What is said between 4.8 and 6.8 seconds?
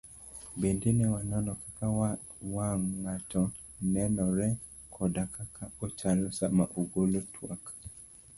koda kaka ochalo sama